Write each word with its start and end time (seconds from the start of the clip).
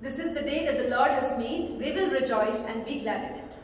This 0.00 0.20
is 0.20 0.32
the 0.32 0.42
day 0.42 0.64
that 0.64 0.78
the 0.78 0.96
Lord 0.96 1.10
has 1.10 1.36
made. 1.36 1.76
We 1.76 1.90
will 1.90 2.10
rejoice 2.10 2.60
and 2.68 2.84
be 2.84 3.00
glad 3.00 3.32
in 3.32 3.38
it. 3.38 3.56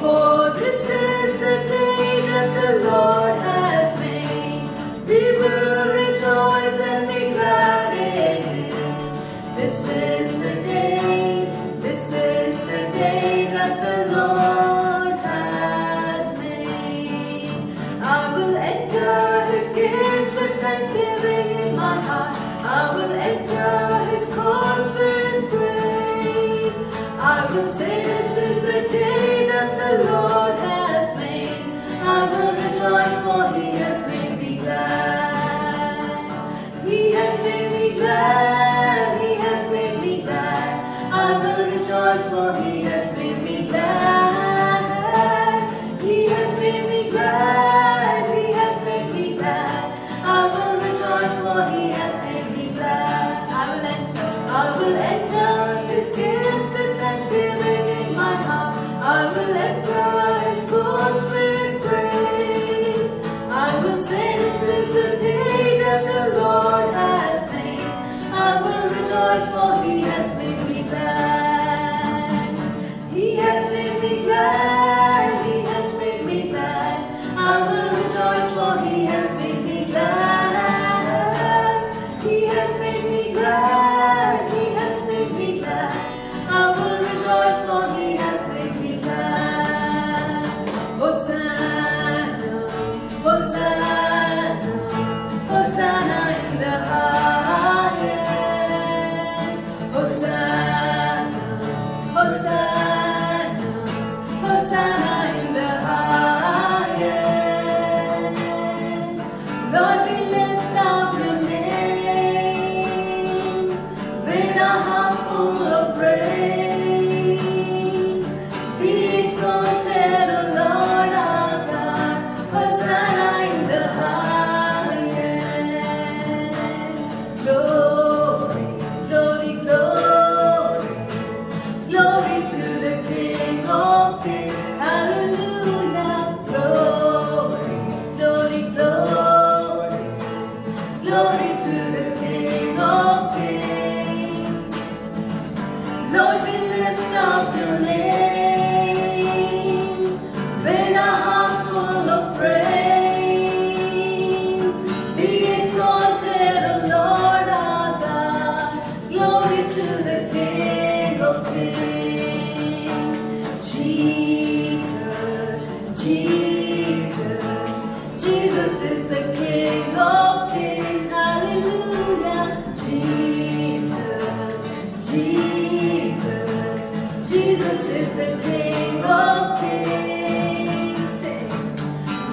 For 0.00 0.52
this 0.58 0.80
is 0.82 1.38
the 1.40 1.56
day 1.68 2.20
that 2.26 2.48
the 2.60 2.70
Lord 2.84 2.89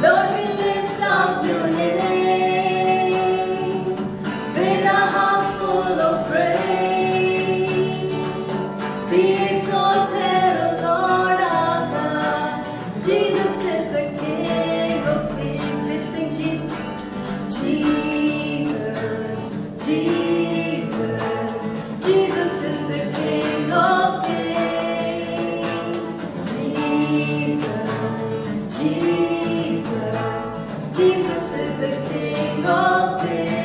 Lord, 0.08 0.30
we 0.40 0.54
lift 0.54 1.02
up 1.02 1.46
your 1.46 1.68
name. 1.68 2.07
Jesus 30.98 31.54
is 31.54 31.78
the 31.78 31.94
King 32.10 32.66
of 32.66 33.22
Kings. 33.22 33.58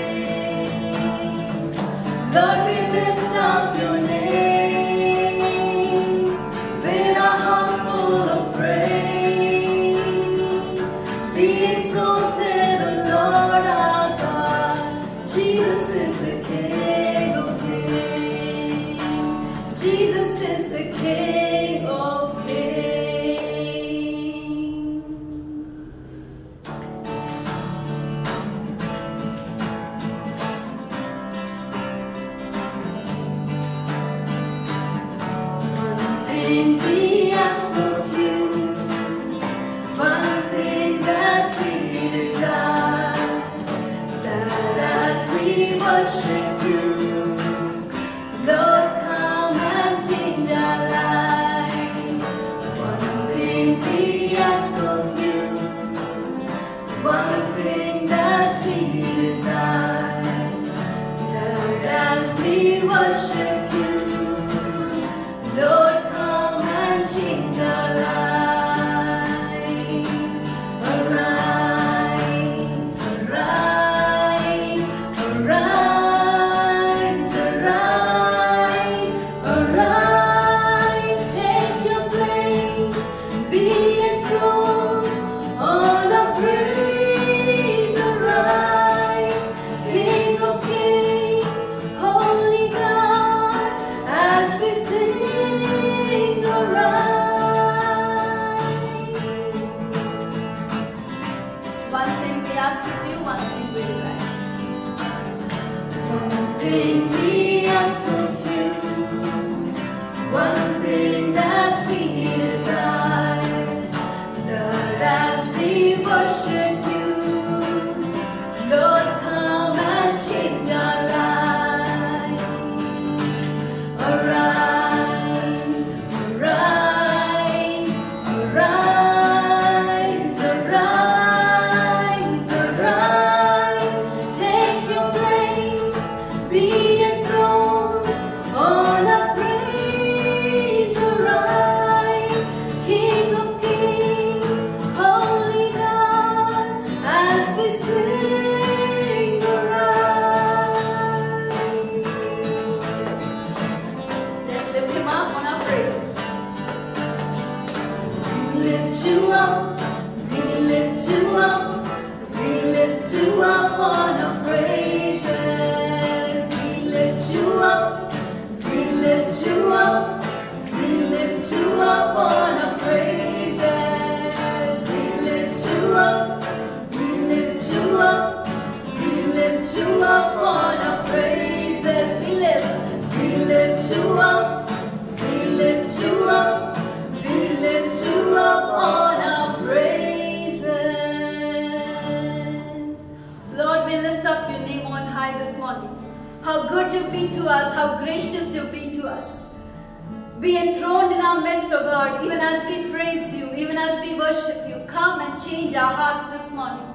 change 205.72 205.84
our 205.84 205.94
hearts 205.94 206.42
this 206.42 206.52
morning. 206.52 206.86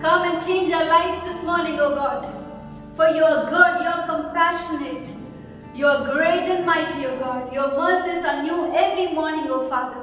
Come 0.00 0.22
and 0.22 0.46
change 0.46 0.72
our 0.72 0.86
lives 0.88 1.22
this 1.24 1.42
morning, 1.44 1.78
O 1.78 1.94
God. 1.94 2.24
For 2.96 3.08
you 3.08 3.22
are 3.22 3.44
good, 3.50 3.82
you 3.82 3.88
are 3.88 4.06
compassionate, 4.06 5.12
you 5.74 5.86
are 5.86 6.10
great 6.14 6.48
and 6.48 6.64
mighty, 6.64 7.04
O 7.06 7.18
God. 7.18 7.52
Your 7.52 7.76
mercies 7.76 8.24
are 8.24 8.42
new 8.42 8.72
every 8.74 9.12
morning, 9.12 9.50
O 9.50 9.68
Father. 9.68 10.02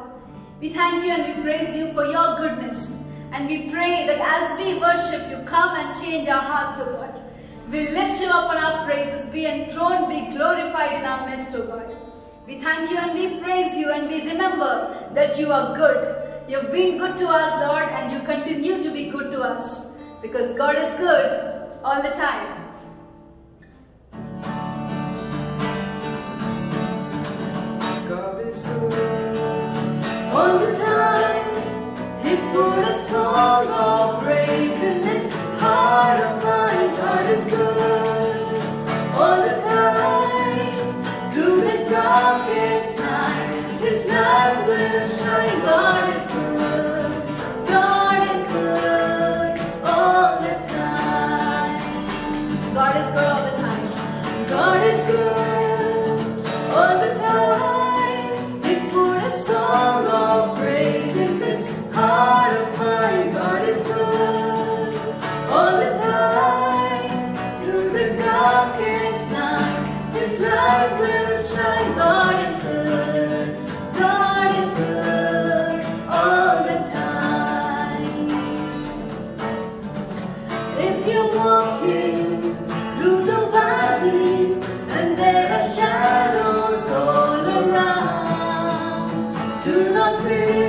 We 0.59 0.69
thank 0.69 1.03
you 1.03 1.11
and 1.11 1.37
we 1.37 1.41
praise 1.41 1.75
you 1.75 1.91
for 1.93 2.05
your 2.05 2.37
goodness. 2.37 2.91
And 3.31 3.47
we 3.47 3.71
pray 3.71 4.05
that 4.05 4.19
as 4.21 4.59
we 4.59 4.77
worship 4.77 5.31
you, 5.31 5.43
come 5.47 5.75
and 5.75 5.99
change 5.99 6.29
our 6.29 6.43
hearts, 6.43 6.79
O 6.81 6.85
God. 6.85 7.19
We 7.71 7.89
lift 7.89 8.21
you 8.21 8.27
up 8.27 8.51
on 8.51 8.57
our 8.57 8.85
praises, 8.85 9.27
be 9.31 9.47
enthroned, 9.47 10.09
be 10.09 10.37
glorified 10.37 10.99
in 10.99 11.05
our 11.05 11.27
midst, 11.27 11.55
O 11.55 11.65
God. 11.65 11.97
We 12.45 12.61
thank 12.61 12.91
you 12.91 12.97
and 12.97 13.17
we 13.17 13.39
praise 13.39 13.75
you 13.75 13.91
and 13.91 14.07
we 14.07 14.21
remember 14.29 15.09
that 15.15 15.39
you 15.39 15.51
are 15.51 15.75
good 15.75 16.22
You've 16.47 16.73
been 16.73 16.97
good 16.97 17.17
to 17.19 17.29
us, 17.29 17.65
Lord, 17.65 17.87
and 17.89 18.11
you 18.11 18.19
continue 18.27 18.83
to 18.83 18.91
be 18.91 19.09
good 19.09 19.31
to 19.31 19.41
us 19.41 19.85
because 20.21 20.53
God 20.57 20.75
is 20.75 20.91
good 20.99 21.71
all 21.83 22.01
the 22.01 22.09
time. 22.09 22.62
free. 90.23 90.62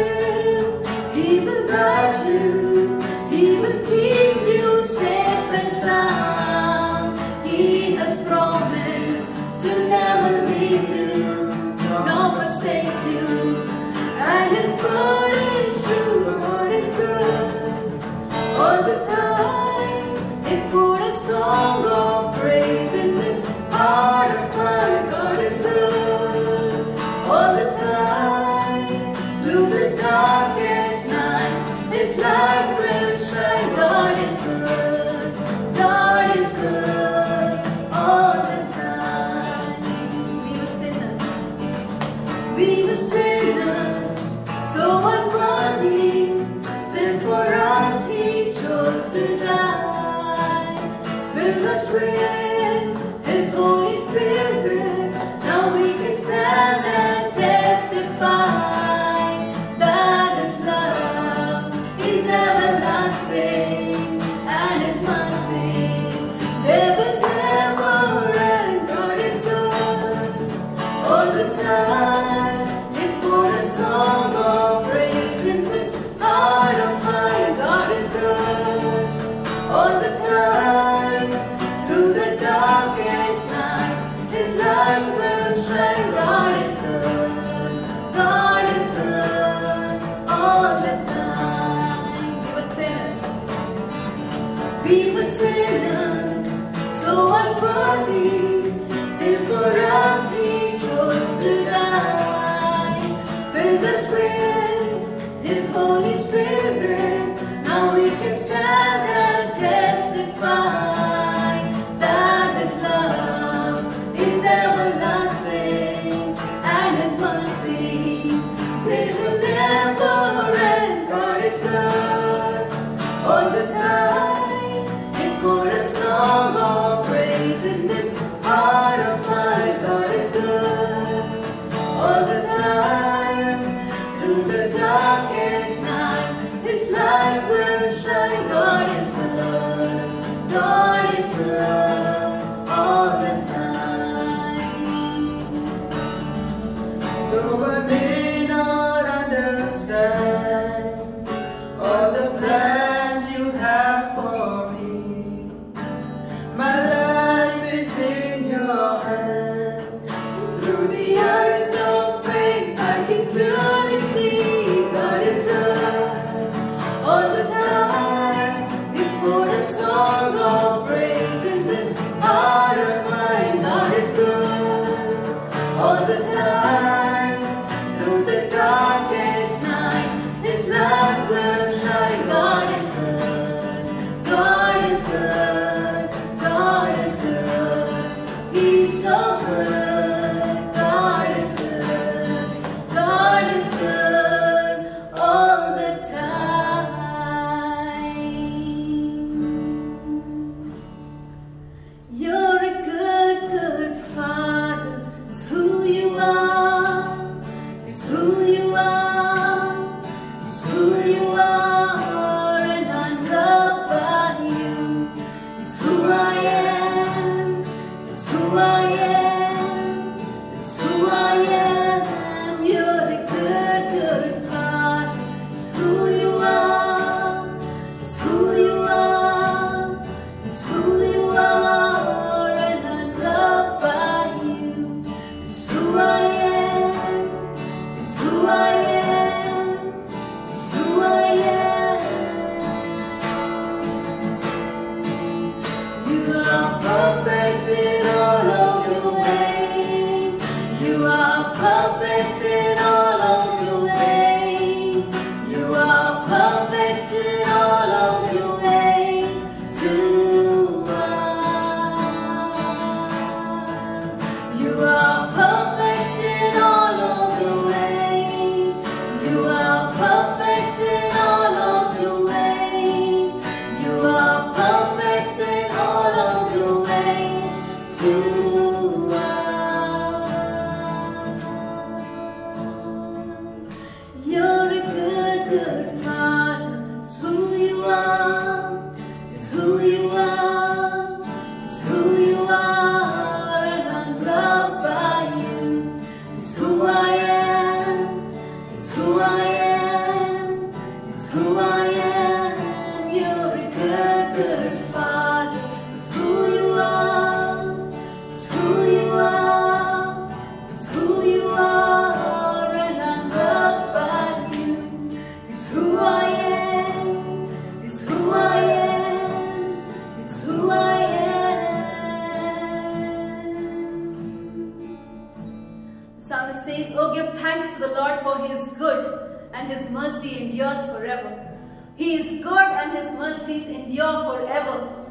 Mercies 333.44 333.66
endure 333.66 334.24
forever. 334.24 335.04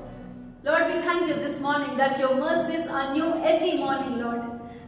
Lord, 0.63 0.87
we 0.87 0.93
thank 1.01 1.27
you 1.27 1.35
this 1.35 1.59
morning 1.59 1.97
that 1.97 2.17
your 2.19 2.35
mercies 2.35 2.87
are 2.87 3.13
new 3.13 3.31
every 3.43 3.77
morning, 3.77 4.19
Lord. 4.19 4.41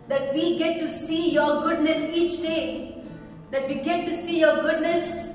that 0.07 0.33
we 0.33 0.57
get 0.57 0.79
to 0.79 0.89
see 0.89 1.31
your 1.31 1.63
goodness 1.63 2.15
each 2.15 2.41
day, 2.41 3.03
that 3.51 3.67
we 3.67 3.75
get 3.75 4.05
to 4.05 4.15
see 4.15 4.39
your 4.39 4.61
goodness 4.61 5.33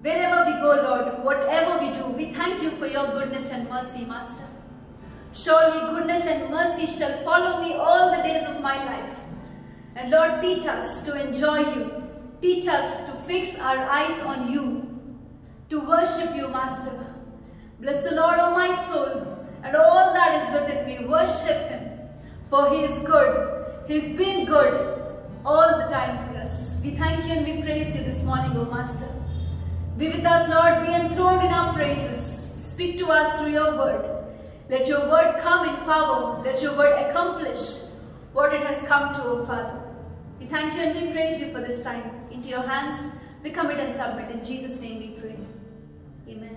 wherever 0.00 0.50
we 0.50 0.56
go, 0.60 0.72
Lord, 0.82 1.24
whatever 1.24 1.78
we 1.78 1.92
do. 1.92 2.06
We 2.06 2.32
thank 2.34 2.62
you 2.62 2.72
for 2.72 2.86
your 2.86 3.06
goodness 3.12 3.50
and 3.50 3.68
mercy, 3.68 4.04
Master. 4.04 4.48
Surely 5.32 5.80
goodness 5.94 6.24
and 6.24 6.50
mercy 6.50 6.86
shall 6.86 7.22
follow 7.24 7.62
me 7.62 7.74
all 7.74 8.10
the 8.10 8.22
days 8.22 8.48
of 8.48 8.60
my 8.60 8.76
life. 8.84 9.16
And 9.94 10.10
Lord, 10.10 10.42
teach 10.42 10.66
us 10.66 11.02
to 11.04 11.14
enjoy 11.14 11.58
you. 11.74 12.02
Teach 12.42 12.66
us 12.66 13.06
to 13.06 13.12
fix 13.26 13.56
our 13.58 13.78
eyes 13.78 14.20
on 14.22 14.50
you, 14.52 14.85
to 15.70 15.80
worship 15.80 16.34
you, 16.36 16.48
Master. 16.48 17.14
Bless 17.80 18.02
the 18.04 18.14
Lord, 18.14 18.38
O 18.38 18.50
my 18.52 18.74
soul, 18.88 19.46
and 19.62 19.76
all 19.76 20.12
that 20.12 20.42
is 20.42 20.60
within 20.60 20.86
me. 20.86 21.06
Worship 21.06 21.68
him, 21.68 21.90
for 22.48 22.70
he 22.70 22.84
is 22.84 22.98
good. 23.00 23.64
He's 23.88 24.16
been 24.16 24.46
good 24.46 24.74
all 25.44 25.78
the 25.78 25.88
time 25.90 26.26
for 26.26 26.38
us. 26.38 26.78
We 26.82 26.96
thank 26.96 27.24
you 27.24 27.32
and 27.32 27.46
we 27.46 27.62
praise 27.62 27.94
you 27.94 28.02
this 28.02 28.22
morning, 28.22 28.56
O 28.56 28.64
Master. 28.64 29.08
Be 29.98 30.08
with 30.08 30.24
us, 30.24 30.48
Lord. 30.48 30.86
Be 30.86 30.92
enthroned 30.92 31.42
in 31.42 31.52
our 31.52 31.72
praises. 31.72 32.44
Speak 32.62 32.98
to 32.98 33.06
us 33.06 33.38
through 33.38 33.52
your 33.52 33.76
word. 33.76 34.26
Let 34.68 34.86
your 34.86 35.08
word 35.08 35.38
come 35.40 35.68
in 35.68 35.76
power. 35.84 36.42
Let 36.44 36.60
your 36.60 36.76
word 36.76 36.92
accomplish 37.08 37.84
what 38.32 38.52
it 38.52 38.66
has 38.66 38.86
come 38.86 39.14
to, 39.14 39.22
O 39.24 39.46
Father. 39.46 39.82
We 40.38 40.46
thank 40.46 40.74
you 40.74 40.80
and 40.80 41.00
we 41.00 41.12
praise 41.12 41.40
you 41.40 41.50
for 41.52 41.60
this 41.60 41.82
time. 41.82 42.10
Into 42.30 42.48
your 42.48 42.62
hands 42.62 43.12
we 43.42 43.50
commit 43.50 43.78
and 43.78 43.94
submit. 43.94 44.30
In 44.30 44.44
Jesus' 44.44 44.80
name 44.80 44.98
we 44.98 45.20
pray. 45.20 45.45
Amen. 46.28 46.55